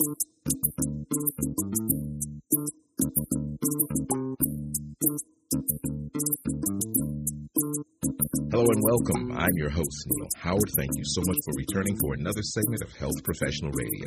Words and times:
Hello 0.00 0.08
and 8.64 8.82
welcome. 8.82 9.36
I'm 9.36 9.52
your 9.56 9.68
host, 9.68 10.06
Neil 10.06 10.28
Howard. 10.38 10.70
Thank 10.78 10.92
you 10.96 11.04
so 11.04 11.20
much 11.26 11.36
for 11.44 11.52
returning 11.54 11.98
for 11.98 12.14
another 12.14 12.40
segment 12.40 12.82
of 12.82 12.96
Health 12.96 13.22
Professional 13.24 13.72
Radio. 13.72 14.06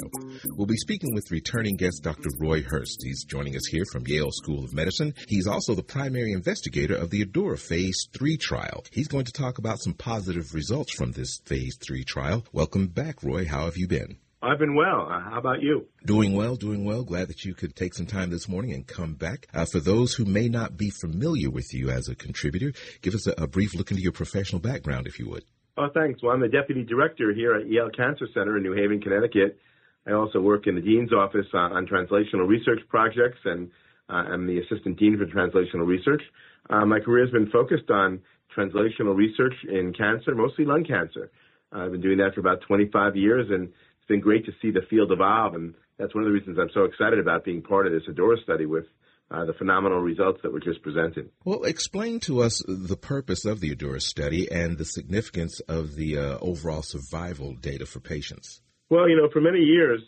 We'll 0.56 0.66
be 0.66 0.78
speaking 0.78 1.14
with 1.14 1.30
returning 1.30 1.76
guest 1.76 2.02
Dr. 2.02 2.30
Roy 2.40 2.64
Herbst. 2.64 3.04
He's 3.04 3.24
joining 3.26 3.56
us 3.56 3.68
here 3.68 3.86
from 3.92 4.08
Yale 4.08 4.32
School 4.32 4.64
of 4.64 4.74
Medicine. 4.74 5.14
He's 5.28 5.46
also 5.46 5.76
the 5.76 5.84
primary 5.84 6.32
investigator 6.32 6.96
of 6.96 7.12
the 7.12 7.24
ADAURA 7.24 7.60
Phase 7.60 8.08
3 8.18 8.38
trial. 8.38 8.84
He's 8.92 9.08
going 9.08 9.26
to 9.26 9.32
talk 9.32 9.60
about 9.60 9.78
some 9.80 9.94
positive 9.94 10.56
results 10.56 10.92
from 10.92 11.12
this 11.12 11.40
Phase 11.46 11.78
3 11.86 12.04
trial. 12.04 12.44
Welcome 12.52 12.88
back, 12.88 13.22
Roy. 13.22 13.46
How 13.46 13.66
have 13.66 13.78
you 13.78 13.88
been? 13.88 14.18
I've 14.44 14.60
been 14.60 14.76
well. 14.76 15.08
Uh, 15.10 15.22
how 15.22 15.38
about 15.38 15.62
you? 15.62 15.88
Doing 16.06 16.34
well, 16.34 16.58
doing 16.58 16.84
well. 16.84 17.04
Glad 17.04 17.30
that 17.30 17.46
you 17.46 17.54
could 17.54 17.78
take 17.78 17.94
some 17.94 18.06
time 18.06 18.30
this 18.30 18.50
morning 18.50 18.74
and 18.74 18.86
come 18.86 19.14
back. 19.14 19.48
Uh, 19.54 19.64
for 19.64 19.80
those 19.80 20.14
who 20.14 20.26
may 20.26 20.50
not 20.50 20.76
be 20.76 20.90
familiar 20.90 21.50
with 21.50 21.74
you 21.74 21.90
as 21.90 22.10
a 22.10 22.16
contributor, 22.16 22.74
give 23.02 23.16
us 23.16 23.26
a, 23.26 23.32
a, 23.38 23.48
brief 23.48 23.74
look 23.74 23.92
into 23.92 24.04
your 24.04 24.12
professional 24.12 24.60
background, 24.60 25.08
if 25.08 25.18
you 25.18 25.30
would. 25.30 25.46
Oh, 25.78 25.88
thanks. 25.94 26.22
Well, 26.22 26.34
I'm 26.34 26.42
the 26.42 26.50
deputy 26.50 26.84
director 26.84 27.34
here 27.34 27.56
at 27.56 27.70
Yale 27.70 27.90
Cancer 27.96 28.28
Center 28.34 28.58
in 28.58 28.64
New 28.64 28.74
Haven, 28.74 29.00
Connecticut. 29.00 29.58
I 30.06 30.12
also 30.12 30.42
work 30.42 30.68
in 30.68 30.76
the 30.76 30.82
dean's 30.82 31.14
office 31.14 31.48
uh, 31.54 31.58
on 31.58 31.88
translational 31.88 32.46
research 32.46 32.82
projects, 32.90 33.40
and 33.46 33.72
uh, 34.10 34.28
I'm 34.34 34.46
the 34.46 34.60
assistant 34.60 35.00
dean 35.00 35.18
for 35.18 35.26
translational 35.26 35.88
research. 35.88 36.22
Uh, 36.70 36.86
my 36.86 37.00
career 37.00 37.24
has 37.24 37.32
been 37.32 37.50
focused 37.50 37.90
on 37.90 38.20
translational 38.56 39.16
research 39.16 39.54
in 39.70 39.94
cancer, 39.94 40.36
mostly 40.36 40.66
lung 40.66 40.84
cancer. 40.84 41.32
I've 41.72 41.92
been 41.92 42.02
doing 42.02 42.18
that 42.18 42.36
for 42.36 42.42
about 42.42 42.62
25 42.68 43.16
years, 43.16 43.48
and 43.50 43.70
it's 44.04 44.10
been 44.10 44.20
great 44.20 44.46
to 44.46 44.52
see 44.62 44.70
the 44.70 44.82
field 44.90 45.14
evolve, 45.14 45.56
and 45.56 45.76
that's 45.98 46.14
one 46.14 46.26
of 46.26 46.28
the 46.28 46.34
reasons 46.34 46.58
I'm 46.60 46.70
so 46.74 46.84
excited 46.84 47.20
about 47.20 47.46
being 47.46 47.62
part 47.62 47.88
of 47.88 47.94
this 47.94 48.04
ADAURA 48.10 48.44
study 48.44 48.66
with 48.66 48.84
uh, 49.32 49.46
the 49.46 49.54
phenomenal 49.54 50.00
results 50.00 50.42
that 50.44 50.52
were 50.52 50.60
just 50.60 50.82
presented. 50.82 51.30
Well, 51.46 51.64
explain 51.64 52.20
to 52.22 52.42
us 52.42 52.62
the 52.68 52.98
purpose 52.98 53.46
of 53.46 53.62
the 53.62 53.74
ADAURA 53.74 54.02
study 54.02 54.52
and 54.52 54.78
the 54.78 54.84
significance 54.84 55.62
of 55.70 55.96
the 55.96 56.18
uh, 56.18 56.38
overall 56.42 56.82
survival 56.82 57.54
data 57.54 57.86
for 57.86 58.02
patients. 58.02 58.62
Well, 58.90 59.08
you 59.08 59.16
know, 59.16 59.30
for 59.32 59.40
many 59.40 59.60
years, 59.60 60.02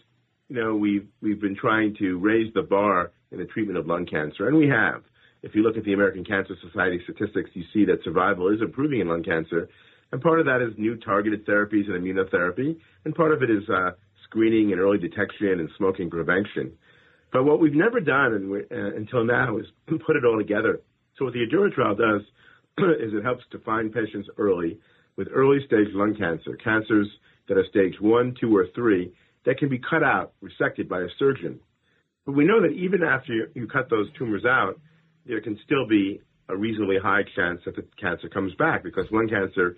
you 0.50 0.62
know, 0.62 0.76
we've 0.76 1.08
we've 1.22 1.40
been 1.40 1.56
trying 1.56 1.96
to 2.00 2.18
raise 2.18 2.54
the 2.54 2.64
bar 2.64 3.14
in 3.32 3.40
the 3.40 3.46
treatment 3.46 3.80
of 3.80 3.88
lung 3.88 4.06
cancer, 4.06 4.48
and 4.48 4.58
we 4.58 4.68
have. 4.68 5.04
If 5.42 5.54
you 5.54 5.62
look 5.62 5.78
at 5.78 5.86
the 5.86 5.94
American 5.94 6.26
Cancer 6.26 6.56
Society 6.60 7.00
statistics, 7.04 7.52
you 7.54 7.64
see 7.72 7.86
that 7.86 8.04
survival 8.04 8.52
is 8.52 8.62
improving 8.62 9.00
in 9.00 9.08
lung 9.08 9.24
cancer, 9.24 9.70
and 10.12 10.22
part 10.22 10.40
of 10.40 10.46
that 10.46 10.62
is 10.62 10.74
new 10.78 10.96
targeted 10.98 11.46
therapies 11.46 11.90
and 11.90 12.04
immunotherapy, 12.04 12.78
and 13.04 13.16
part 13.16 13.34
of 13.34 13.44
it 13.44 13.50
is 13.50 13.68
uh, 13.70 13.92
screening 14.24 14.72
and 14.72 14.80
early 14.80 14.98
detection 14.98 15.60
and 15.60 15.70
smoking 15.78 16.10
prevention. 16.10 16.72
But 17.32 17.44
what 17.44 17.60
we've 17.60 17.74
never 17.74 18.00
done 18.00 18.34
and 18.34 18.50
we, 18.50 18.60
uh, 18.60 18.96
until 18.96 19.26
now 19.26 19.58
is 19.58 19.66
put 19.88 20.16
it 20.16 20.26
all 20.26 20.38
together. 20.38 20.82
So 21.18 21.26
what 21.26 21.34
the 21.34 21.46
ADAURA 21.46 21.74
trial 21.74 21.96
does 21.96 22.22
is 23.00 23.14
it 23.14 23.24
helps 23.24 23.44
to 23.52 23.60
find 23.60 23.94
patients 23.94 24.30
early 24.38 24.80
with 25.18 25.28
early 25.34 25.60
stage 25.66 25.88
lung 25.94 26.16
cancer, 26.16 26.58
cancers 26.62 27.08
that 27.48 27.58
are 27.58 27.66
stage 27.70 27.96
one, 28.00 28.36
two, 28.40 28.56
or 28.56 28.68
three, 28.76 29.12
that 29.46 29.58
can 29.58 29.70
be 29.70 29.80
cut 29.80 30.04
out, 30.04 30.34
resected 30.44 30.90
by 30.90 31.02
a 31.02 31.08
surgeon. 31.20 31.60
But 32.26 32.34
we 32.34 32.46
know 32.46 32.62
that 32.62 32.72
even 32.72 33.04
after 33.04 33.34
you, 33.34 33.48
you 33.54 33.68
cut 33.68 33.90
those 33.90 34.08
tumors 34.18 34.46
out, 34.46 34.80
there 35.26 35.42
can 35.42 35.58
still 35.64 35.88
be 35.88 36.22
a 36.50 36.56
reasonably 36.56 36.98
high 37.02 37.24
chance 37.36 37.62
that 37.66 37.76
the 37.76 37.86
cancer 38.00 38.30
comes 38.30 38.54
back 38.56 38.84
because 38.84 39.06
lung 39.12 39.28
cancer 39.28 39.78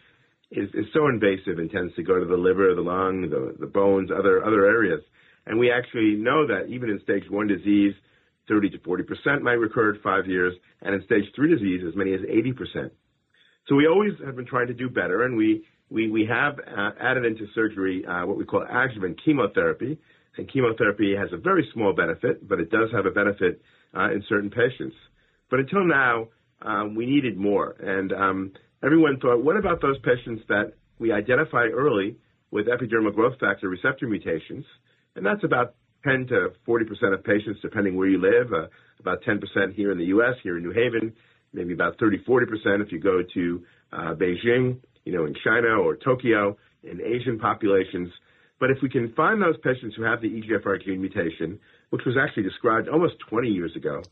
is, 0.51 0.69
is 0.73 0.85
so 0.93 1.07
invasive 1.07 1.59
and 1.59 1.69
tends 1.69 1.93
to 1.95 2.03
go 2.03 2.19
to 2.19 2.25
the 2.25 2.37
liver, 2.37 2.73
the 2.73 2.81
lung, 2.81 3.29
the, 3.29 3.55
the 3.59 3.67
bones, 3.67 4.09
other 4.11 4.43
other 4.45 4.65
areas. 4.65 5.01
And 5.45 5.59
we 5.59 5.71
actually 5.71 6.15
know 6.15 6.47
that 6.47 6.67
even 6.69 6.89
in 6.89 6.99
stage 7.01 7.23
one 7.29 7.47
disease, 7.47 7.93
30 8.47 8.69
to 8.71 8.79
40 8.79 9.03
percent 9.03 9.43
might 9.43 9.53
recur 9.53 9.93
at 9.93 10.01
five 10.01 10.27
years, 10.27 10.53
and 10.81 10.95
in 10.95 11.03
stage 11.03 11.25
three 11.35 11.53
disease, 11.53 11.83
as 11.87 11.95
many 11.95 12.13
as 12.13 12.21
80 12.27 12.53
percent. 12.53 12.93
So 13.67 13.75
we 13.75 13.87
always 13.87 14.13
have 14.25 14.35
been 14.35 14.45
trying 14.45 14.67
to 14.67 14.73
do 14.73 14.89
better, 14.89 15.23
and 15.23 15.35
we 15.35 15.65
we 15.89 16.09
we 16.09 16.25
have 16.25 16.59
uh, 16.59 16.91
added 16.99 17.25
into 17.25 17.45
surgery 17.53 18.05
uh, 18.05 18.25
what 18.25 18.37
we 18.37 18.45
call 18.45 18.63
adjuvant 18.63 19.19
chemotherapy. 19.23 19.97
And 20.37 20.47
chemotherapy 20.51 21.15
has 21.15 21.29
a 21.33 21.37
very 21.37 21.67
small 21.73 21.93
benefit, 21.93 22.47
but 22.47 22.59
it 22.59 22.69
does 22.69 22.91
have 22.93 23.07
a 23.07 23.11
benefit 23.11 23.59
uh, 23.97 24.11
in 24.11 24.23
certain 24.29 24.51
patients. 24.51 24.95
But 25.49 25.59
until 25.59 25.83
now, 25.83 26.27
um, 26.61 26.93
we 26.93 27.07
needed 27.07 27.37
more, 27.37 27.71
and 27.79 28.13
um, 28.13 28.51
everyone 28.83 29.19
thought, 29.19 29.43
what 29.43 29.57
about 29.57 29.81
those 29.81 29.97
patients 29.99 30.43
that 30.49 30.73
we 30.99 31.11
identify 31.11 31.67
early 31.73 32.17
with 32.51 32.67
epidermal 32.67 33.13
growth 33.13 33.39
factor 33.39 33.69
receptor 33.69 34.07
mutations? 34.07 34.65
And 35.15 35.25
that's 35.25 35.43
about 35.43 35.75
10 36.03 36.27
to 36.27 36.49
40% 36.67 37.13
of 37.13 37.23
patients, 37.23 37.59
depending 37.61 37.95
where 37.95 38.07
you 38.07 38.21
live, 38.21 38.53
uh, 38.53 38.67
about 38.99 39.23
10% 39.23 39.73
here 39.73 39.91
in 39.91 39.97
the 39.97 40.05
U.S., 40.05 40.35
here 40.43 40.57
in 40.57 40.63
New 40.63 40.71
Haven, 40.71 41.13
maybe 41.53 41.73
about 41.73 41.97
30, 41.99 42.19
40% 42.19 42.85
if 42.85 42.91
you 42.91 42.99
go 42.99 43.21
to 43.33 43.63
uh, 43.91 44.13
Beijing, 44.13 44.77
you 45.05 45.13
know, 45.13 45.25
in 45.25 45.35
China 45.43 45.79
or 45.81 45.95
Tokyo, 45.95 46.57
in 46.83 47.01
Asian 47.01 47.39
populations. 47.39 48.09
But 48.59 48.71
if 48.71 48.77
we 48.81 48.89
can 48.89 49.13
find 49.13 49.41
those 49.41 49.57
patients 49.63 49.95
who 49.95 50.03
have 50.03 50.21
the 50.21 50.29
EGFR 50.29 50.83
gene 50.83 51.01
mutation, 51.01 51.59
which 51.89 52.03
was 52.05 52.15
actually 52.21 52.43
described 52.43 52.89
almost 52.89 53.15
20 53.29 53.49
years 53.49 53.75
ago, 53.75 54.03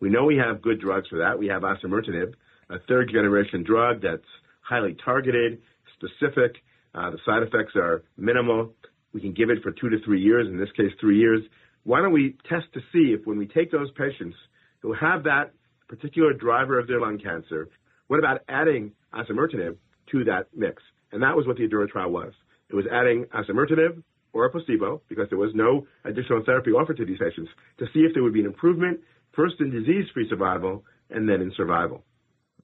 we 0.00 0.10
know 0.10 0.24
we 0.24 0.36
have 0.36 0.62
good 0.62 0.80
drugs 0.80 1.08
for 1.08 1.18
that. 1.18 1.38
We 1.38 1.46
have 1.48 1.62
osimertinib, 1.62 2.34
a 2.74 2.78
third 2.88 3.10
generation 3.12 3.62
drug 3.62 4.02
that's 4.02 4.26
highly 4.60 4.96
targeted, 5.04 5.60
specific. 5.96 6.56
Uh, 6.94 7.10
the 7.10 7.18
side 7.24 7.42
effects 7.42 7.74
are 7.76 8.02
minimal. 8.16 8.72
We 9.12 9.20
can 9.20 9.32
give 9.32 9.50
it 9.50 9.62
for 9.62 9.70
two 9.70 9.90
to 9.90 9.98
three 10.04 10.20
years, 10.20 10.48
in 10.48 10.58
this 10.58 10.70
case, 10.76 10.92
three 11.00 11.18
years. 11.18 11.40
Why 11.84 12.00
don't 12.00 12.12
we 12.12 12.36
test 12.48 12.66
to 12.74 12.80
see 12.92 13.14
if 13.14 13.26
when 13.26 13.38
we 13.38 13.46
take 13.46 13.70
those 13.70 13.90
patients 13.92 14.36
who 14.80 14.92
have 14.94 15.24
that 15.24 15.52
particular 15.88 16.32
driver 16.32 16.78
of 16.78 16.86
their 16.88 17.00
lung 17.00 17.18
cancer, 17.18 17.68
what 18.08 18.18
about 18.18 18.40
adding 18.48 18.92
osimertinib 19.12 19.76
to 20.10 20.24
that 20.24 20.48
mix? 20.54 20.82
And 21.12 21.22
that 21.22 21.36
was 21.36 21.46
what 21.46 21.56
the 21.56 21.64
ADAURA 21.64 21.88
trial 21.88 22.10
was. 22.10 22.32
It 22.70 22.74
was 22.74 22.86
adding 22.90 23.26
osimertinib 23.26 24.02
or 24.32 24.46
a 24.46 24.50
placebo, 24.50 25.00
because 25.08 25.28
there 25.28 25.38
was 25.38 25.52
no 25.54 25.86
additional 26.04 26.42
therapy 26.44 26.72
offered 26.72 26.96
to 26.96 27.04
these 27.04 27.18
patients, 27.18 27.50
to 27.78 27.86
see 27.94 28.00
if 28.00 28.12
there 28.14 28.22
would 28.24 28.32
be 28.32 28.40
an 28.40 28.46
improvement, 28.46 28.98
first 29.32 29.54
in 29.60 29.70
disease-free 29.70 30.28
survival 30.28 30.84
and 31.10 31.28
then 31.28 31.40
in 31.40 31.52
survival. 31.56 32.02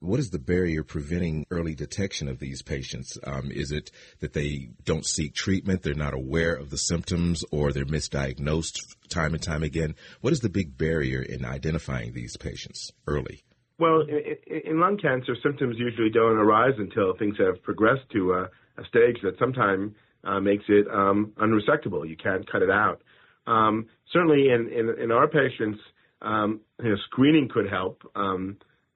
What 0.01 0.19
is 0.19 0.31
the 0.31 0.39
barrier 0.39 0.83
preventing 0.83 1.45
early 1.51 1.75
detection 1.75 2.27
of 2.27 2.39
these 2.39 2.63
patients? 2.63 3.19
Um, 3.23 3.51
is 3.51 3.71
it 3.71 3.91
that 4.19 4.33
they 4.33 4.71
don't 4.83 5.05
seek 5.05 5.35
treatment, 5.35 5.83
they're 5.83 5.93
not 5.93 6.15
aware 6.15 6.55
of 6.55 6.71
the 6.71 6.77
symptoms, 6.79 7.45
or 7.51 7.71
they're 7.71 7.85
misdiagnosed 7.85 8.79
time 9.09 9.35
and 9.35 9.43
time 9.43 9.61
again? 9.61 9.93
What 10.21 10.33
is 10.33 10.39
the 10.39 10.49
big 10.49 10.75
barrier 10.75 11.21
in 11.21 11.45
identifying 11.45 12.13
these 12.13 12.35
patients 12.35 12.91
early? 13.05 13.43
Well, 13.77 14.01
in, 14.01 14.61
in 14.65 14.79
lung 14.79 14.97
cancer, 14.97 15.35
symptoms 15.43 15.75
usually 15.77 16.09
don't 16.09 16.37
arise 16.37 16.73
until 16.79 17.15
things 17.15 17.35
have 17.37 17.61
progressed 17.61 18.09
to 18.13 18.33
a, 18.33 18.41
a 18.81 18.85
stage 18.87 19.17
that 19.21 19.37
sometimes 19.37 19.93
uh, 20.23 20.39
makes 20.39 20.63
it 20.67 20.87
um, 20.91 21.31
unresectable. 21.37 22.09
You 22.09 22.17
can't 22.17 22.51
cut 22.51 22.63
it 22.63 22.71
out. 22.71 23.03
Um, 23.45 23.85
certainly, 24.11 24.49
in, 24.49 24.67
in, 24.67 24.99
in 24.99 25.11
our 25.11 25.27
patients, 25.27 25.79
um, 26.23 26.61
you 26.81 26.89
know, 26.89 26.95
screening 27.11 27.49
could 27.53 27.69
help. 27.69 28.01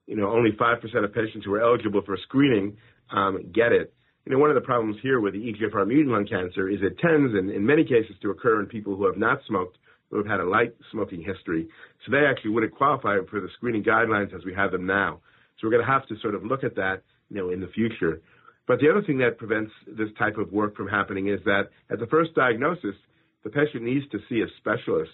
You 0.08 0.16
know, 0.16 0.30
only 0.30 0.52
5% 0.52 1.04
of 1.04 1.14
patients 1.14 1.46
who 1.46 1.54
are 1.54 1.62
eligible 1.62 2.02
for 2.06 2.18
screening 2.24 2.78
um, 3.12 3.52
get 3.54 3.72
it. 3.72 3.94
You 4.26 4.34
know, 4.34 4.40
one 4.40 4.50
of 4.50 4.56
the 4.56 4.62
problems 4.62 4.98
here 5.04 5.20
with 5.20 5.34
the 5.34 5.40
EGFR 5.40 5.88
mutant 5.88 6.14
lung 6.14 6.26
cancer 6.26 6.70
is 6.70 6.80
it 6.82 6.98
tends, 7.00 7.34
in, 7.38 7.50
in 7.50 7.66
many 7.66 7.84
cases, 7.84 8.16
to 8.22 8.32
occur 8.32 8.60
in 8.60 8.66
people 8.66 8.96
who 8.96 9.06
have 9.06 9.18
not 9.18 9.40
smoked, 9.48 9.78
who 10.10 10.18
have 10.18 10.26
had 10.26 10.40
a 10.40 10.50
light 10.50 10.76
smoking 10.92 11.24
history. 11.24 11.68
So 12.06 12.12
they 12.12 12.26
actually 12.26 12.52
wouldn't 12.52 12.74
qualify 12.74 13.18
for 13.30 13.40
the 13.40 13.50
screening 13.56 13.84
guidelines 13.84 14.36
as 14.36 14.44
we 14.44 14.54
have 14.56 14.72
them 14.72 14.86
now. 14.86 15.22
So 15.58 15.68
we're 15.68 15.72
going 15.72 15.86
to 15.86 15.92
have 15.92 16.08
to 16.08 16.16
sort 16.22 16.36
of 16.36 16.44
look 16.44 16.64
at 16.64 16.76
that, 16.76 17.04
you 17.30 17.38
know, 17.38 17.52
in 17.52 17.62
the 17.62 17.68
future. 17.68 18.22
But 18.68 18.80
the 18.80 18.90
other 18.90 19.04
thing 19.04 19.20
that 19.20 19.38
prevents 19.38 19.72
this 19.88 20.10
type 20.18 20.38
of 20.38 20.52
work 20.52 20.76
from 20.76 20.88
happening 20.88 21.28
is 21.28 21.40
that 21.46 21.70
at 21.92 22.00
the 22.00 22.08
first 22.08 22.34
diagnosis, 22.34 22.96
the 23.44 23.50
patient 23.52 23.84
needs 23.84 24.06
to 24.12 24.20
see 24.28 24.42
a 24.42 24.48
specialist 24.58 25.12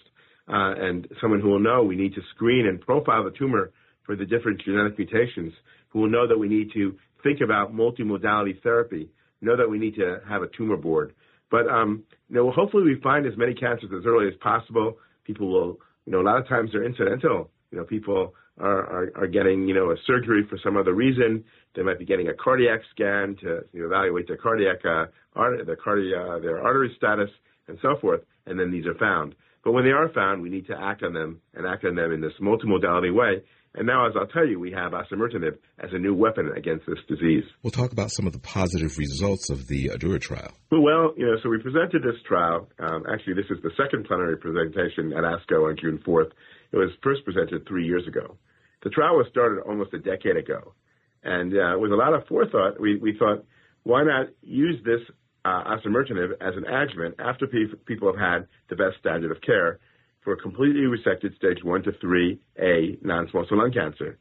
uh, 0.48 0.74
and 0.76 1.06
someone 1.20 1.40
who 1.40 1.50
will 1.50 1.60
know 1.60 1.82
we 1.82 1.96
need 1.96 2.14
to 2.14 2.22
screen 2.34 2.66
and 2.66 2.80
profile 2.80 3.24
the 3.24 3.30
tumor 3.30 3.70
for 4.04 4.16
the 4.16 4.24
different 4.24 4.60
genetic 4.62 4.98
mutations, 4.98 5.52
who 5.88 6.00
will 6.00 6.10
know 6.10 6.26
that 6.26 6.38
we 6.38 6.48
need 6.48 6.72
to 6.74 6.96
think 7.22 7.40
about 7.40 7.74
multimodality 7.74 8.62
therapy, 8.62 9.10
know 9.40 9.56
that 9.56 9.68
we 9.68 9.78
need 9.78 9.94
to 9.96 10.20
have 10.28 10.42
a 10.42 10.48
tumor 10.56 10.76
board. 10.76 11.14
But 11.50 11.68
um, 11.68 12.04
you 12.28 12.36
know, 12.36 12.50
hopefully 12.50 12.84
we 12.84 13.00
find 13.02 13.26
as 13.26 13.36
many 13.36 13.54
cancers 13.54 13.90
as 13.96 14.06
early 14.06 14.28
as 14.28 14.34
possible. 14.40 14.98
People 15.24 15.52
will, 15.52 15.78
you 16.06 16.12
know, 16.12 16.20
a 16.20 16.26
lot 16.26 16.38
of 16.38 16.48
times 16.48 16.70
they're 16.72 16.84
incidental. 16.84 17.50
You 17.70 17.78
know, 17.78 17.84
people 17.84 18.34
are, 18.58 18.80
are, 18.80 19.12
are 19.16 19.26
getting, 19.26 19.68
you 19.68 19.74
know, 19.74 19.90
a 19.90 19.96
surgery 20.06 20.46
for 20.48 20.58
some 20.62 20.76
other 20.76 20.94
reason. 20.94 21.44
They 21.74 21.82
might 21.82 21.98
be 21.98 22.04
getting 22.04 22.28
a 22.28 22.34
cardiac 22.34 22.80
scan 22.90 23.36
to 23.42 23.60
you 23.72 23.80
know, 23.80 23.86
evaluate 23.86 24.26
their 24.28 24.36
cardiac, 24.36 24.84
uh, 24.84 25.06
art, 25.34 25.66
their 25.66 25.76
cardia, 25.76 26.40
their 26.40 26.62
artery 26.62 26.92
status, 26.96 27.30
and 27.68 27.78
so 27.82 27.96
forth. 28.00 28.20
And 28.46 28.58
then 28.58 28.70
these 28.70 28.86
are 28.86 28.94
found. 28.94 29.34
But 29.64 29.72
when 29.72 29.84
they 29.84 29.90
are 29.90 30.08
found, 30.08 30.42
we 30.42 30.50
need 30.50 30.66
to 30.66 30.76
act 30.78 31.02
on 31.02 31.12
them 31.12 31.40
and 31.54 31.66
act 31.66 31.84
on 31.84 31.94
them 31.94 32.12
in 32.12 32.20
this 32.20 32.32
multimodality 32.40 33.14
way. 33.14 33.42
And 33.74 33.86
now, 33.86 34.06
as 34.06 34.12
I'll 34.16 34.26
tell 34.26 34.46
you, 34.46 34.60
we 34.60 34.70
have 34.72 34.92
osimertinib 34.92 35.56
as 35.78 35.90
a 35.92 35.98
new 35.98 36.14
weapon 36.14 36.52
against 36.54 36.84
this 36.86 36.98
disease. 37.08 37.44
We'll 37.62 37.70
talk 37.70 37.92
about 37.92 38.10
some 38.10 38.26
of 38.26 38.34
the 38.34 38.38
positive 38.38 38.98
results 38.98 39.48
of 39.48 39.66
the 39.66 39.88
ADAURA 39.88 40.20
trial. 40.20 40.52
Well, 40.70 41.14
you 41.16 41.24
know, 41.24 41.36
so 41.42 41.48
we 41.48 41.58
presented 41.58 42.02
this 42.02 42.20
trial. 42.28 42.68
Um, 42.78 43.04
actually, 43.10 43.34
this 43.34 43.46
is 43.50 43.62
the 43.62 43.70
second 43.82 44.04
plenary 44.04 44.36
presentation 44.36 45.14
at 45.14 45.24
ASCO 45.24 45.70
on 45.70 45.76
June 45.80 46.02
4th. 46.06 46.32
It 46.72 46.76
was 46.76 46.90
first 47.02 47.24
presented 47.24 47.66
three 47.66 47.86
years 47.86 48.06
ago. 48.06 48.36
The 48.82 48.90
trial 48.90 49.16
was 49.16 49.26
started 49.30 49.62
almost 49.62 49.94
a 49.94 49.98
decade 49.98 50.36
ago. 50.36 50.74
And 51.22 51.54
uh, 51.54 51.78
with 51.78 51.92
a 51.92 51.96
lot 51.96 52.12
of 52.12 52.26
forethought, 52.26 52.78
we, 52.78 52.96
we 52.96 53.16
thought, 53.16 53.44
why 53.84 54.02
not 54.02 54.26
use 54.42 54.82
this 54.84 55.00
uh, 55.44 55.64
osimertinib 55.64 56.32
as 56.40 56.54
an 56.56 56.64
adjuvant 56.66 57.14
after 57.18 57.46
pe- 57.46 57.74
people 57.86 58.12
have 58.12 58.20
had 58.20 58.48
the 58.68 58.76
best 58.76 58.98
standard 59.00 59.30
of 59.30 59.40
care 59.40 59.78
for 60.24 60.36
completely 60.36 60.82
resected 60.82 61.36
stage 61.36 61.62
1 61.62 61.82
to 61.82 61.92
3A 61.92 63.04
non-small 63.04 63.46
cell 63.48 63.58
lung 63.58 63.72
cancer. 63.72 64.18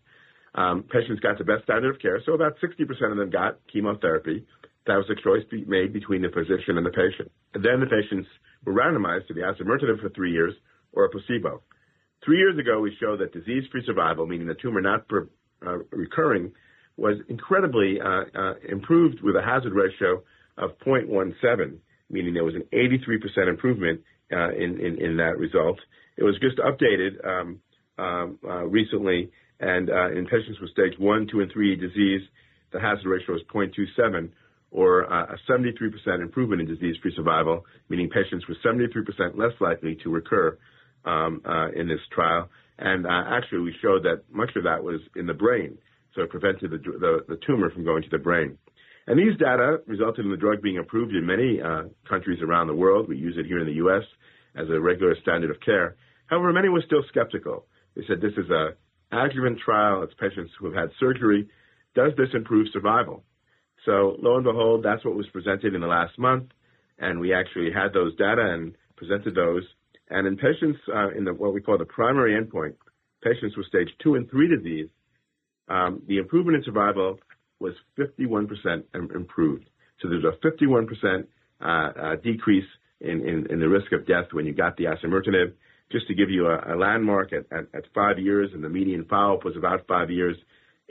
Um, 0.56 0.84
patients 0.84 1.20
got 1.22 1.38
the 1.38 1.44
best 1.44 1.64
standard 1.64 1.96
of 1.96 2.02
care, 2.02 2.22
so 2.26 2.34
about 2.34 2.58
60% 2.62 3.12
of 3.12 3.18
them 3.18 3.30
got 3.30 3.60
chemotherapy. 3.72 4.46
That 4.88 4.96
was 4.96 5.06
a 5.10 5.22
choice 5.22 5.44
be 5.50 5.64
made 5.66 5.94
between 5.94 6.22
the 6.22 6.30
physician 6.30 6.78
and 6.78 6.86
the 6.86 6.92
patient. 6.92 7.32
And 7.54 7.64
then 7.64 7.80
the 7.80 7.86
patients 7.86 8.28
were 8.66 8.74
randomized 8.74 9.28
to 9.28 9.34
the 9.34 9.42
osimertinib 9.42 10.02
for 10.02 10.10
three 10.10 10.32
years 10.32 10.54
or 10.92 11.06
a 11.06 11.10
placebo. 11.10 11.62
Three 12.26 12.38
years 12.38 12.58
ago, 12.60 12.80
we 12.82 12.96
showed 13.00 13.20
that 13.20 13.34
disease-free 13.34 13.84
survival, 13.86 14.28
meaning 14.28 14.48
the 14.48 14.56
tumor 14.56 14.82
not 14.82 15.08
per, 15.08 15.30
uh, 15.66 15.78
recurring, 15.92 16.52
was 16.98 17.18
incredibly 17.30 18.00
uh, 18.02 18.24
uh, 18.38 18.54
improved 18.68 19.22
with 19.22 19.36
a 19.36 19.42
hazard 19.42 19.74
ratio 19.74 20.22
of 20.58 20.78
0.17, 20.86 21.78
meaning 22.10 22.34
there 22.34 22.44
was 22.44 22.56
an 22.56 22.64
83% 22.74 23.48
improvement 23.48 24.02
in, 24.32 24.98
in, 25.00 25.18
that 25.18 25.38
result. 25.38 25.80
It 26.18 26.24
was 26.24 26.38
just 26.42 26.58
updated 26.58 27.26
um, 27.26 27.60
um, 27.98 28.40
uh, 28.44 28.66
recently, 28.66 29.30
and 29.60 29.90
uh, 29.90 30.12
in 30.12 30.26
patients 30.26 30.60
with 30.60 30.72
stage 30.72 30.94
1, 30.98 31.28
2, 31.32 31.42
and 31.42 31.52
3 31.52 31.76
disease, 31.76 32.22
the 32.72 32.80
hazard 32.80 33.08
ratio 33.08 33.36
is 33.36 33.42
0.27, 33.54 34.30
or 34.72 35.02
a 35.02 35.38
73% 35.50 36.22
improvement 36.22 36.62
in 36.62 36.68
disease-free 36.68 37.14
survival, 37.16 37.66
meaning 37.90 38.10
patients 38.10 38.46
were 38.48 38.56
73% 38.66 39.38
less 39.38 39.52
likely 39.60 39.98
to 40.04 40.10
recur 40.10 40.58
um, 41.04 41.42
in 41.76 41.88
this 41.88 42.00
trial. 42.14 42.48
And 42.80 43.06
actually, 43.06 43.60
we 43.60 43.76
showed 43.82 44.04
that 44.04 44.24
much 44.32 44.52
of 44.56 44.64
that 44.64 44.82
was 44.84 45.02
in 45.16 45.28
the 45.28 45.34
brain 45.34 45.78
so 46.16 46.22
it 46.22 46.30
prevented 46.30 46.72
the, 46.72 46.78
the, 46.78 47.20
the 47.28 47.40
tumor 47.46 47.70
from 47.72 47.84
going 47.84 48.04
to 48.04 48.10
the 48.10 48.18
brain. 48.18 48.58
And 49.08 49.18
these 49.18 49.38
data 49.38 49.78
resulted 49.88 50.26
in 50.26 50.32
the 50.32 50.38
drug 50.38 50.62
being 50.62 50.78
approved 50.78 51.14
in 51.14 51.26
many 51.26 51.60
uh, 51.62 51.84
countries 52.08 52.42
around 52.42 52.68
the 52.68 52.76
world. 52.76 53.08
We 53.08 53.18
use 53.18 53.36
it 53.38 53.46
here 53.46 53.60
in 53.60 53.66
the 53.66 53.74
U.S. 53.74 54.04
as 54.56 54.70
a 54.70 54.80
regular 54.80 55.16
standard 55.22 55.50
of 55.50 55.60
care. 55.62 55.96
However, 56.28 56.54
many 56.54 56.70
were 56.70 56.84
still 56.86 57.04
skeptical. 57.10 57.66
They 57.96 58.04
said 58.08 58.22
this 58.22 58.38
is 58.38 58.50
a 58.50 58.76
adjuvant 59.12 59.60
trial. 59.60 60.04
It's 60.04 60.14
patients 60.14 60.52
who 60.58 60.68
have 60.68 60.76
had 60.76 60.90
surgery. 61.00 61.50
Does 61.96 62.12
this 62.18 62.30
improve 62.34 62.68
survival? 62.72 63.24
So 63.86 64.16
lo 64.20 64.36
and 64.36 64.44
behold, 64.44 64.84
that's 64.84 65.04
what 65.04 65.16
was 65.16 65.28
presented 65.34 65.74
in 65.74 65.82
the 65.82 65.88
last 65.88 66.18
month, 66.18 66.52
and 67.00 67.20
we 67.20 67.34
actually 67.34 67.72
had 67.72 67.94
those 67.94 68.16
data 68.16 68.42
and 68.42 68.76
presented 68.96 69.36
those. 69.36 69.64
And 70.10 70.28
in 70.28 70.38
patients 70.38 70.80
uh, 70.94 71.10
in 71.10 71.26
the, 71.26 71.34
what 71.34 71.54
we 71.54 71.62
call 71.62 71.78
the 71.78 71.86
primary 71.86 72.40
endpoint, 72.40 72.76
patients 73.24 73.58
with 73.58 73.66
stage 73.66 73.90
two 74.04 74.16
and 74.16 74.30
three 74.30 74.48
disease, 74.48 74.90
um, 75.68 76.02
the 76.08 76.18
improvement 76.18 76.58
in 76.58 76.64
survival 76.64 77.18
was 77.62 77.74
51% 77.98 78.84
improved. 78.94 79.70
So 80.02 80.10
there's 80.10 80.26
a 80.26 80.36
51% 80.46 81.26
uh, 81.62 81.66
uh, 81.66 82.16
decrease 82.24 82.66
in, 83.00 83.22
in, 83.22 83.48
in, 83.52 83.60
the 83.60 83.70
risk 83.70 83.92
of 83.92 84.08
death 84.08 84.26
when 84.32 84.46
you 84.46 84.54
got 84.54 84.78
the 84.78 84.86
osimertinib. 84.86 85.54
Just 85.92 86.08
to 86.08 86.16
give 86.16 86.30
you 86.30 86.48
a, 86.48 86.74
a 86.74 86.76
landmark, 86.76 87.34
at, 87.34 87.46
at, 87.52 87.68
at, 87.74 87.84
five 87.94 88.18
years, 88.18 88.50
and 88.54 88.64
the 88.64 88.70
median 88.70 89.06
follow-up 89.06 89.44
was 89.44 89.56
about 89.58 89.86
five 89.88 90.10
years, 90.10 90.38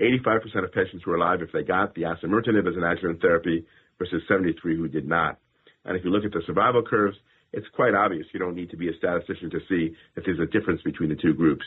85% 0.01 0.65
of 0.65 0.73
patients 0.73 1.07
were 1.07 1.17
alive 1.17 1.41
if 1.43 1.53
they 1.53 1.63
got 1.63 1.95
the 1.95 2.03
osimertinib 2.03 2.69
as 2.69 2.77
an 2.77 2.85
adjuvant 2.85 3.21
therapy 3.21 3.67
versus 3.99 4.23
73 4.29 4.77
who 4.77 4.89
did 4.89 5.09
not. 5.09 5.39
And 5.85 5.97
if 5.97 6.05
you 6.05 6.11
look 6.11 6.25
at 6.25 6.33
the 6.33 6.43
survival 6.47 6.83
curves, 6.83 7.17
it's 7.53 7.67
quite 7.75 7.95
obvious. 7.95 8.27
You 8.33 8.41
don't 8.41 8.55
need 8.55 8.71
to 8.71 8.77
be 8.77 8.89
a 8.89 8.97
statistician 8.99 9.51
to 9.51 9.61
see 9.69 9.95
if 10.17 10.25
there's 10.25 10.39
a 10.39 10.47
difference 10.47 10.83
between 10.83 11.09
the 11.09 11.17
two 11.17 11.35
groups. 11.35 11.65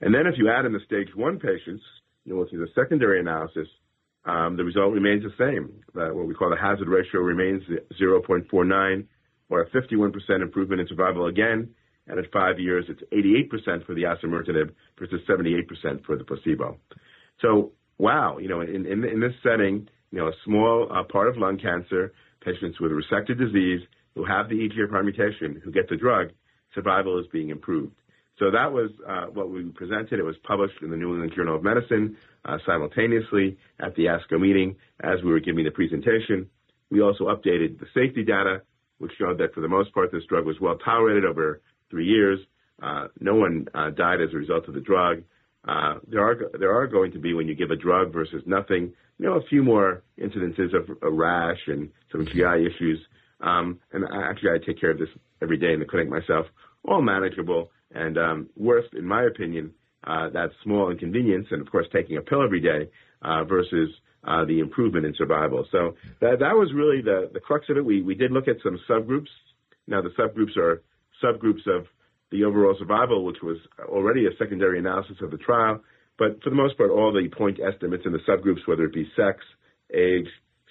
And 0.00 0.14
then 0.14 0.26
if 0.26 0.38
you 0.38 0.48
add 0.48 0.64
in 0.64 0.72
the 0.72 0.80
stage 0.86 1.08
one 1.14 1.38
patients, 1.38 1.82
you 2.24 2.34
know, 2.34 2.40
which 2.40 2.52
is 2.52 2.60
a 2.60 2.72
secondary 2.74 3.20
analysis, 3.20 3.68
the 4.56 4.64
result 4.64 4.92
remains 4.92 5.22
the 5.22 5.32
same. 5.38 5.72
What 5.92 6.26
we 6.26 6.34
call 6.34 6.50
the 6.50 6.56
hazard 6.56 6.88
ratio 6.88 7.20
remains 7.20 7.62
0.49, 8.00 9.06
or 9.50 9.62
a 9.62 9.70
51% 9.70 10.42
improvement 10.42 10.80
in 10.80 10.88
survival 10.88 11.26
again. 11.26 11.70
And 12.06 12.18
at 12.18 12.30
five 12.32 12.58
years, 12.58 12.86
it's 12.88 13.02
88% 13.12 13.84
for 13.84 13.94
the 13.94 14.02
osimertinib 14.04 14.70
versus 14.98 15.20
78% 15.28 16.04
for 16.04 16.16
the 16.16 16.24
placebo. 16.24 16.78
So, 17.42 17.72
wow, 17.98 18.38
you 18.38 18.48
know, 18.48 18.62
in, 18.62 18.86
in, 18.86 19.04
in 19.04 19.20
this 19.20 19.34
setting, 19.42 19.88
you 20.10 20.18
know, 20.18 20.28
a 20.28 20.32
small 20.44 20.88
uh, 20.90 21.02
part 21.04 21.28
of 21.28 21.36
lung 21.36 21.58
cancer, 21.58 22.12
patients 22.42 22.80
with 22.80 22.92
resected 22.92 23.38
disease 23.38 23.80
who 24.14 24.24
have 24.24 24.48
the 24.48 24.54
EGFR 24.54 25.02
mutation 25.04 25.60
who 25.62 25.70
get 25.70 25.88
the 25.88 25.96
drug, 25.96 26.28
survival 26.74 27.18
is 27.18 27.26
being 27.32 27.50
improved. 27.50 27.94
So 28.38 28.50
that 28.52 28.72
was 28.72 28.90
uh, 29.06 29.26
what 29.32 29.50
we 29.50 29.64
presented. 29.64 30.20
It 30.20 30.24
was 30.24 30.36
published 30.46 30.80
in 30.82 30.90
the 30.90 30.96
New 30.96 31.12
England 31.12 31.32
Journal 31.34 31.56
of 31.56 31.62
Medicine 31.62 32.16
uh, 32.44 32.58
simultaneously 32.64 33.56
at 33.80 33.96
the 33.96 34.04
ASCO 34.06 34.40
meeting 34.40 34.76
as 35.00 35.22
we 35.24 35.32
were 35.32 35.40
giving 35.40 35.64
the 35.64 35.70
presentation. 35.70 36.48
We 36.90 37.02
also 37.02 37.24
updated 37.24 37.80
the 37.80 37.86
safety 37.94 38.24
data, 38.24 38.62
which 38.98 39.12
showed 39.18 39.38
that 39.38 39.54
for 39.54 39.60
the 39.60 39.68
most 39.68 39.92
part 39.92 40.12
this 40.12 40.24
drug 40.28 40.46
was 40.46 40.56
well 40.60 40.76
tolerated 40.78 41.24
over 41.24 41.60
three 41.90 42.06
years. 42.06 42.38
Uh, 42.80 43.08
no 43.20 43.34
one 43.34 43.66
uh, 43.74 43.90
died 43.90 44.20
as 44.20 44.32
a 44.32 44.36
result 44.36 44.68
of 44.68 44.74
the 44.74 44.80
drug. 44.80 45.22
Uh, 45.66 45.94
there 46.06 46.22
are 46.22 46.36
there 46.58 46.74
are 46.74 46.86
going 46.86 47.12
to 47.12 47.18
be 47.18 47.34
when 47.34 47.48
you 47.48 47.54
give 47.54 47.70
a 47.72 47.76
drug 47.76 48.12
versus 48.12 48.42
nothing, 48.46 48.92
you 49.18 49.26
know, 49.26 49.34
a 49.34 49.42
few 49.48 49.62
more 49.64 50.02
incidences 50.18 50.74
of 50.74 50.88
a 51.02 51.10
rash 51.10 51.58
and 51.66 51.90
some 52.12 52.24
GI 52.24 52.66
issues. 52.66 53.00
Um, 53.40 53.80
and 53.92 54.04
I, 54.04 54.30
actually, 54.30 54.50
I 54.50 54.64
take 54.64 54.80
care 54.80 54.92
of 54.92 54.98
this 54.98 55.08
every 55.42 55.58
day 55.58 55.72
in 55.72 55.80
the 55.80 55.84
clinic 55.84 56.08
myself. 56.08 56.46
All 56.84 57.02
manageable 57.02 57.70
and 57.92 58.18
um, 58.18 58.48
in 58.92 59.04
my 59.04 59.24
opinion, 59.24 59.72
uh, 60.04 60.30
that 60.30 60.50
small 60.62 60.90
inconvenience, 60.90 61.46
and 61.50 61.60
of 61.60 61.70
course 61.70 61.86
taking 61.92 62.16
a 62.16 62.22
pill 62.22 62.42
every 62.42 62.60
day 62.60 62.90
uh, 63.22 63.44
versus 63.44 63.90
uh, 64.24 64.44
the 64.44 64.60
improvement 64.60 65.06
in 65.06 65.14
survival. 65.16 65.66
So 65.72 65.94
that 66.20 66.38
that 66.40 66.54
was 66.54 66.72
really 66.74 67.02
the 67.02 67.30
the 67.32 67.40
crux 67.40 67.66
of 67.68 67.76
it. 67.76 67.84
We 67.84 68.02
we 68.02 68.14
did 68.14 68.30
look 68.30 68.48
at 68.48 68.56
some 68.62 68.78
subgroups. 68.88 69.28
Now 69.86 70.02
the 70.02 70.10
subgroups 70.10 70.56
are 70.56 70.82
subgroups 71.22 71.66
of 71.66 71.86
the 72.30 72.44
overall 72.44 72.76
survival, 72.78 73.24
which 73.24 73.38
was 73.42 73.56
already 73.88 74.26
a 74.26 74.36
secondary 74.38 74.78
analysis 74.78 75.16
of 75.22 75.30
the 75.30 75.38
trial. 75.38 75.80
But 76.18 76.42
for 76.42 76.50
the 76.50 76.56
most 76.56 76.76
part, 76.76 76.90
all 76.90 77.12
the 77.12 77.28
point 77.28 77.58
estimates 77.60 78.04
in 78.04 78.12
the 78.12 78.18
subgroups, 78.28 78.66
whether 78.66 78.84
it 78.84 78.92
be 78.92 79.08
sex, 79.16 79.38
age, 79.94 80.26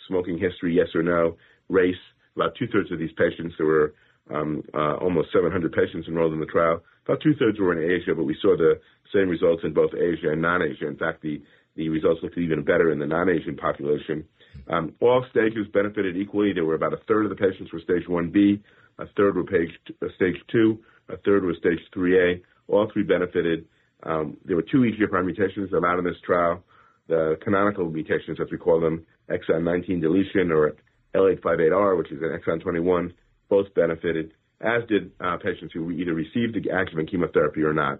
smoking 0.08 0.38
history, 0.38 0.76
yes 0.76 0.88
or 0.94 1.04
no, 1.04 1.38
race, 1.70 1.96
about 2.36 2.54
two 2.60 2.68
thirds 2.68 2.92
of 2.92 3.00
these 3.00 3.12
patients, 3.18 3.56
there 3.58 3.66
were 3.66 3.94
um, 4.34 4.62
uh, 4.74 4.96
almost 4.96 5.30
700 5.34 5.72
patients 5.72 6.08
enrolled 6.08 6.34
in 6.34 6.40
the 6.40 6.46
trial. 6.46 6.84
About 7.08 7.22
two 7.22 7.36
thirds 7.40 7.58
were 7.58 7.72
in 7.72 7.90
Asia, 7.90 8.14
but 8.14 8.26
we 8.26 8.36
saw 8.42 8.58
the 8.58 8.82
same 9.14 9.30
results 9.30 9.64
in 9.64 9.74
both 9.74 9.92
Asia 9.94 10.32
and 10.32 10.42
non-Asia. 10.42 10.88
In 10.88 10.98
fact, 10.98 11.22
the, 11.22 11.42
the 11.78 11.88
results 11.88 12.20
looked 12.22 12.38
even 12.38 12.64
better 12.64 12.92
in 12.92 13.00
the 13.00 13.06
non-Asian 13.06 13.56
population. 13.56 14.26
Um, 14.70 14.94
all 15.00 15.26
stages 15.32 15.68
benefited 15.74 16.18
equally. 16.18 16.52
There 16.52 16.66
were 16.66 16.76
about 16.76 16.94
a 16.94 17.00
third 17.08 17.24
of 17.24 17.30
the 17.30 17.38
patients 17.38 17.72
were 17.72 17.80
stage 17.80 18.04
1B, 18.10 18.60
a 19.00 19.06
third 19.16 19.38
were 19.38 19.46
page, 19.46 19.70
uh, 20.02 20.08
stage 20.18 20.36
2, 20.52 20.78
a 21.10 21.18
third 21.18 21.46
was 21.46 21.56
stage 21.58 21.80
3A. 21.96 22.42
All 22.68 22.90
three 22.92 23.04
benefited. 23.04 23.66
Um, 24.04 24.36
there 24.44 24.58
were 24.58 24.66
two 24.70 24.80
EGFR 24.80 25.24
mutations 25.26 25.72
allowed 25.72 26.00
in 26.00 26.04
this 26.04 26.20
trial. 26.26 26.62
The 27.08 27.38
canonical 27.42 27.90
mutations, 27.90 28.40
as 28.42 28.48
we 28.52 28.58
call 28.58 28.82
them, 28.82 29.06
exon 29.30 29.64
19 29.64 30.02
deletion 30.02 30.52
or 30.52 30.76
L858R, 31.16 31.98
which 31.98 32.12
is 32.12 32.22
an 32.22 32.38
exon 32.38 32.62
21 32.62 33.14
both 33.50 33.74
benefited, 33.74 34.34
as 34.62 34.88
did 34.88 35.12
uh, 35.20 35.38
patients 35.38 35.74
who 35.74 35.92
either 35.92 36.14
received 36.14 36.56
the 36.56 36.70
adjuvant 36.70 37.10
chemotherapy 37.12 37.62
or 37.62 37.74
not. 37.74 38.00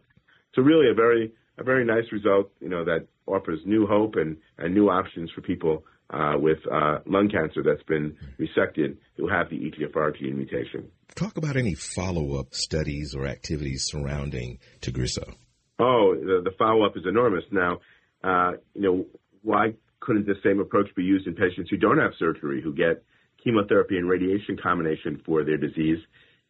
So 0.56 0.62
really 0.62 0.90
a 0.90 0.94
very 0.94 1.34
a 1.60 1.64
very 1.64 1.86
nice 1.86 2.12
result, 2.12 2.52
you 2.60 2.70
know, 2.70 2.86
that 2.86 3.08
offers 3.26 3.60
new 3.66 3.88
hope 3.88 4.16
and, 4.16 4.38
and 4.58 4.76
new 4.76 4.90
options 4.90 5.32
for 5.32 5.42
people 5.42 5.84
uh, 6.12 6.34
with 6.38 6.60
uh, 6.72 7.00
lung 7.08 7.30
cancer 7.30 7.64
that's 7.64 7.84
been 7.84 8.16
resected 8.40 8.98
who 9.18 9.28
have 9.28 9.50
the 9.50 9.58
EGFR 9.58 10.18
gene 10.18 10.38
mutation. 10.38 10.90
Talk 11.16 11.38
about 11.38 11.58
any 11.58 11.74
follow-up 11.74 12.54
studies 12.54 13.16
or 13.16 13.26
activities 13.26 13.86
surrounding 13.88 14.60
Tagrisso. 14.82 15.34
Oh, 15.80 16.16
the, 16.16 16.42
the 16.44 16.52
follow-up 16.60 16.96
is 16.96 17.04
enormous. 17.08 17.44
Now, 17.52 17.80
uh, 18.24 18.58
you 18.76 18.82
know, 18.82 19.06
why 19.42 19.74
couldn't 20.00 20.28
the 20.28 20.36
same 20.44 20.60
approach 20.60 20.94
be 20.96 21.04
used 21.04 21.26
in 21.26 21.34
patients 21.34 21.70
who 21.72 21.78
don't 21.78 21.98
have 21.98 22.12
surgery, 22.20 22.62
who 22.62 22.74
get 22.74 23.04
chemotherapy 23.44 23.98
and 23.98 24.10
radiation 24.10 24.58
combination 24.62 25.22
for 25.26 25.44
their 25.44 25.58
disease. 25.58 26.00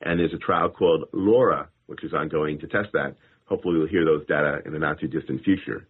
And 0.02 0.20
there's 0.20 0.34
a 0.34 0.38
trial 0.38 0.70
called 0.70 1.06
LAURA, 1.14 1.68
which 1.88 2.04
is 2.04 2.14
ongoing 2.14 2.60
to 2.60 2.68
test 2.68 2.90
that. 2.94 3.16
Hopefully, 3.46 3.78
we'll 3.78 3.88
hear 3.88 4.06
those 4.06 4.26
data 4.28 4.60
in 4.66 4.74
the 4.74 4.80
not 4.80 5.00
too 5.00 5.08
distant 5.08 5.44
future. 5.44 5.88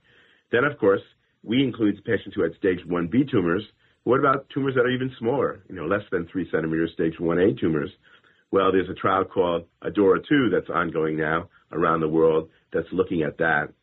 Then, 0.51 0.63
of 0.63 0.77
course, 0.77 1.01
we 1.43 1.63
include 1.63 2.03
patients 2.03 2.35
who 2.35 2.43
had 2.43 2.53
stage 2.55 2.79
1B 2.87 3.29
tumors. 3.31 3.63
What 4.03 4.19
about 4.19 4.47
tumors 4.53 4.75
that 4.75 4.85
are 4.85 4.89
even 4.89 5.11
smaller, 5.19 5.63
you 5.69 5.75
know, 5.75 5.85
less 5.85 6.03
than 6.11 6.27
three 6.27 6.49
centimeters, 6.51 6.91
stage 6.93 7.15
1A 7.19 7.59
tumors? 7.59 7.89
Well, 8.51 8.71
there's 8.71 8.89
a 8.89 8.93
trial 8.93 9.25
called 9.25 9.65
ADAURA 9.81 10.27
2 10.27 10.49
that's 10.49 10.69
ongoing 10.69 11.17
now 11.17 11.49
around 11.71 11.99
the 11.99 12.07
world 12.07 12.49
that's 12.71 12.87
looking 12.93 13.23
at 13.23 13.37
that. 13.39 13.73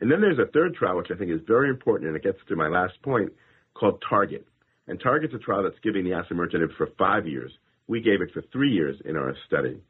And 0.00 0.10
then 0.10 0.20
there's 0.20 0.38
a 0.38 0.50
third 0.50 0.74
trial, 0.74 0.96
which 0.96 1.10
I 1.14 1.16
think 1.16 1.30
is 1.30 1.40
very 1.46 1.68
important, 1.68 2.08
and 2.08 2.16
it 2.16 2.24
gets 2.24 2.38
to 2.48 2.56
my 2.56 2.68
last 2.68 3.00
point, 3.02 3.32
called 3.74 4.02
Target. 4.08 4.46
And 4.88 5.00
Target's 5.00 5.34
a 5.34 5.38
trial 5.38 5.62
that's 5.62 5.78
giving 5.84 6.04
the 6.04 6.10
osimertinib 6.10 6.74
for 6.76 6.88
five 6.98 7.28
years. 7.28 7.52
We 7.90 8.00
gave 8.00 8.22
it 8.22 8.30
for 8.32 8.44
three 8.52 8.70
years 8.70 8.96
in 9.04 9.16
our 9.16 9.34
study. 9.48 9.82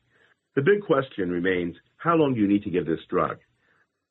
The 0.56 0.62
big 0.62 0.80
question 0.86 1.28
remains, 1.28 1.76
how 1.98 2.14
long 2.14 2.32
do 2.32 2.40
you 2.40 2.48
need 2.48 2.62
to 2.62 2.70
give 2.70 2.86
this 2.86 3.04
drug? 3.10 3.36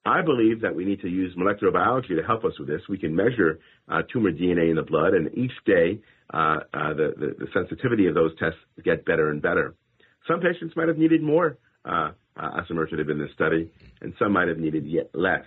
I 0.05 0.21
believe 0.21 0.61
that 0.61 0.75
we 0.75 0.85
need 0.85 1.01
to 1.01 1.09
use 1.09 1.33
molecular 1.35 1.73
biology 1.73 2.15
to 2.15 2.21
help 2.21 2.45
us 2.45 2.53
with 2.59 2.67
this. 2.67 2.81
We 2.87 2.99
can 2.99 3.15
measure 3.15 3.59
uh, 3.91 4.03
tumor 4.13 4.31
DNA 4.31 4.69
in 4.69 4.75
the 4.75 4.83
blood, 4.83 5.15
and 5.15 5.35
each 5.35 5.51
day 5.65 6.01
uh, 6.31 6.57
uh, 6.71 6.93
the, 6.93 7.13
the, 7.17 7.35
the, 7.39 7.47
sensitivity 7.51 8.05
of 8.05 8.13
those 8.13 8.31
tests 8.37 8.59
get 8.85 9.05
better 9.05 9.31
and 9.31 9.41
better. 9.41 9.73
Some 10.27 10.39
patients 10.39 10.75
might 10.75 10.87
have 10.87 10.99
needed 10.99 11.23
more 11.23 11.57
uh, 11.83 12.11
uh 12.37 12.61
osimertinib 12.61 13.09
in 13.09 13.17
this 13.17 13.31
study, 13.33 13.71
and 14.01 14.13
some 14.19 14.33
might 14.33 14.49
have 14.49 14.59
needed 14.59 14.85
yet 14.85 15.09
less. 15.15 15.45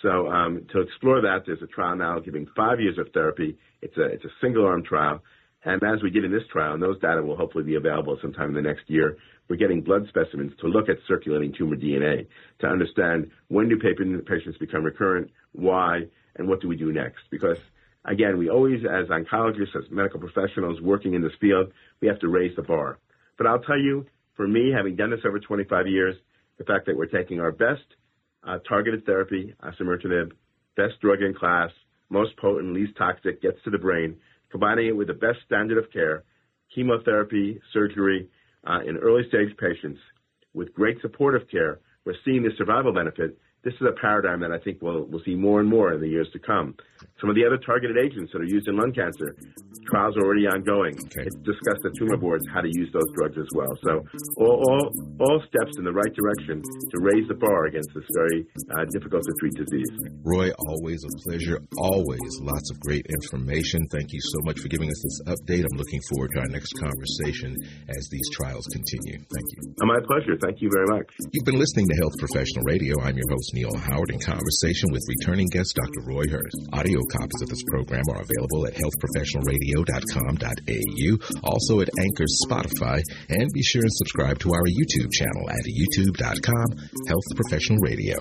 So 0.00 0.28
um, 0.28 0.66
to 0.72 0.80
explore 0.80 1.20
that, 1.20 1.42
there's 1.44 1.62
a 1.62 1.66
trial 1.66 1.96
now 1.96 2.18
giving 2.18 2.46
five 2.56 2.80
years 2.80 2.96
of 2.96 3.08
therapy. 3.12 3.58
It's 3.82 3.96
a 3.98 4.04
it's 4.04 4.24
a 4.24 4.34
single 4.40 4.64
arm 4.64 4.82
trial, 4.82 5.22
and 5.64 5.82
as 5.82 6.02
we 6.02 6.10
get 6.10 6.24
in 6.24 6.32
this 6.32 6.46
trial, 6.52 6.74
and 6.74 6.82
those 6.82 7.00
data 7.00 7.22
will 7.22 7.36
hopefully 7.36 7.64
be 7.64 7.76
available 7.76 8.18
sometime 8.20 8.50
in 8.50 8.54
the 8.54 8.62
next 8.62 8.88
year, 8.88 9.16
we're 9.48 9.56
getting 9.56 9.80
blood 9.80 10.06
specimens 10.08 10.52
to 10.60 10.66
look 10.66 10.88
at 10.88 10.96
circulating 11.08 11.54
tumor 11.56 11.76
DNA 11.76 12.26
to 12.60 12.66
understand 12.66 13.30
when 13.48 13.68
do 13.68 13.78
patients 13.78 14.58
become 14.58 14.84
recurrent, 14.84 15.30
why, 15.52 16.02
and 16.36 16.48
what 16.48 16.60
do 16.60 16.68
we 16.68 16.76
do 16.76 16.92
next. 16.92 17.22
Because 17.30 17.58
again, 18.04 18.38
we 18.38 18.50
always, 18.50 18.80
as 18.84 19.08
oncologists, 19.08 19.76
as 19.76 19.90
medical 19.90 20.20
professionals 20.20 20.80
working 20.80 21.14
in 21.14 21.22
this 21.22 21.32
field, 21.40 21.72
we 22.00 22.08
have 22.08 22.18
to 22.20 22.28
raise 22.28 22.54
the 22.56 22.62
bar. 22.62 22.98
But 23.38 23.46
I'll 23.46 23.60
tell 23.60 23.78
you, 23.78 24.06
for 24.36 24.46
me, 24.46 24.70
having 24.74 24.96
done 24.96 25.10
this 25.10 25.20
over 25.26 25.38
25 25.38 25.86
years, 25.86 26.14
the 26.58 26.64
fact 26.64 26.86
that 26.86 26.96
we're 26.96 27.06
taking 27.06 27.40
our 27.40 27.52
best 27.52 27.82
uh, 28.46 28.58
targeted 28.68 29.06
therapy, 29.06 29.54
osimertinib, 29.62 30.32
best 30.76 31.00
drug 31.00 31.22
in 31.22 31.34
class, 31.34 31.70
most 32.10 32.36
potent, 32.36 32.74
least 32.74 32.96
toxic, 32.96 33.40
gets 33.40 33.56
to 33.64 33.70
the 33.70 33.78
brain, 33.78 34.16
combining 34.54 34.86
it 34.86 34.96
with 34.96 35.08
the 35.08 35.14
best 35.14 35.38
standard 35.44 35.76
of 35.76 35.90
care, 35.92 36.22
chemotherapy, 36.72 37.60
surgery, 37.72 38.28
uh, 38.64 38.78
in 38.86 38.96
early 38.98 39.22
stage 39.26 39.48
patients 39.58 39.98
with 40.54 40.72
great 40.72 40.96
supportive 41.02 41.42
care, 41.50 41.80
we're 42.04 42.14
seeing 42.24 42.44
the 42.44 42.50
survival 42.56 42.92
benefit 42.92 43.36
this 43.64 43.74
is 43.80 43.86
a 43.88 43.96
paradigm 44.00 44.40
that 44.40 44.52
I 44.52 44.58
think 44.58 44.78
we'll, 44.82 45.04
we'll 45.08 45.24
see 45.24 45.34
more 45.34 45.60
and 45.60 45.68
more 45.68 45.92
in 45.92 46.00
the 46.00 46.08
years 46.08 46.28
to 46.32 46.38
come. 46.38 46.76
Some 47.20 47.30
of 47.30 47.36
the 47.36 47.44
other 47.44 47.56
targeted 47.56 47.96
agents 47.96 48.32
that 48.32 48.40
are 48.40 48.48
used 48.48 48.68
in 48.68 48.76
lung 48.76 48.92
cancer, 48.92 49.36
trials 49.88 50.16
are 50.16 50.24
already 50.24 50.44
ongoing. 50.44 50.92
Okay. 50.92 51.24
It's 51.24 51.36
discussed 51.40 51.80
at 51.84 51.92
tumor 51.96 52.16
boards 52.16 52.44
how 52.52 52.60
to 52.60 52.68
use 52.68 52.92
those 52.92 53.08
drugs 53.16 53.36
as 53.40 53.48
well. 53.56 53.72
So 53.84 54.04
all, 54.36 54.60
all, 54.68 54.84
all 55.20 55.38
steps 55.48 55.72
in 55.80 55.84
the 55.84 55.92
right 55.92 56.12
direction 56.12 56.60
to 56.60 56.96
raise 57.00 57.24
the 57.28 57.36
bar 57.40 57.66
against 57.66 57.88
this 57.96 58.04
very 58.12 58.44
uh, 58.76 58.84
difficult 58.92 59.24
to 59.24 59.32
treat 59.40 59.56
disease. 59.56 59.92
Roy, 60.24 60.52
always 60.68 61.00
a 61.04 61.12
pleasure. 61.24 61.60
Always 61.80 62.32
lots 62.44 62.68
of 62.70 62.80
great 62.80 63.04
information. 63.08 63.80
Thank 63.88 64.12
you 64.12 64.20
so 64.20 64.38
much 64.44 64.60
for 64.60 64.68
giving 64.68 64.88
us 64.88 65.00
this 65.00 65.36
update. 65.36 65.64
I'm 65.64 65.78
looking 65.80 66.00
forward 66.12 66.30
to 66.36 66.44
our 66.44 66.50
next 66.52 66.72
conversation 66.76 67.56
as 67.88 68.08
these 68.12 68.28
trials 68.36 68.68
continue. 68.68 69.24
Thank 69.24 69.48
you. 69.56 69.60
My 69.84 70.00
pleasure. 70.04 70.36
Thank 70.40 70.60
you 70.60 70.68
very 70.72 70.88
much. 70.88 71.08
You've 71.32 71.44
been 71.44 71.60
listening 71.60 71.88
to 71.88 71.96
Health 72.00 72.16
Professional 72.18 72.64
Radio. 72.64 72.96
I'm 73.00 73.16
your 73.16 73.28
host, 73.30 73.53
Neil 73.54 73.78
Howard 73.78 74.10
in 74.10 74.18
conversation 74.18 74.90
with 74.90 75.06
returning 75.08 75.46
guest 75.46 75.76
Dr. 75.76 76.00
Roy 76.04 76.26
Herbst. 76.26 76.66
Audio 76.72 76.98
copies 77.12 77.42
of 77.42 77.48
this 77.48 77.62
program 77.62 78.02
are 78.10 78.20
available 78.20 78.66
at 78.66 78.74
healthprofessionalradio.com.au, 78.74 81.18
also 81.44 81.80
at 81.80 81.88
Anchor's 82.00 82.40
Spotify, 82.44 83.00
and 83.30 83.48
be 83.54 83.62
sure 83.62 83.82
and 83.82 83.94
subscribe 83.94 84.40
to 84.40 84.52
our 84.52 84.66
YouTube 84.66 85.12
channel 85.12 85.48
at 85.48 85.64
youtube.com 85.70 86.66
Health 87.06 87.24
Professional 87.36 87.78
Radio. 87.78 88.18